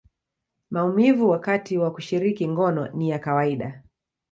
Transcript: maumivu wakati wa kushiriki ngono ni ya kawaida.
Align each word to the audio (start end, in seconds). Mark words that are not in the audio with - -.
maumivu 0.71 1.29
wakati 1.29 1.77
wa 1.77 1.91
kushiriki 1.91 2.47
ngono 2.47 2.87
ni 2.87 3.09
ya 3.09 3.19
kawaida. 3.19 3.83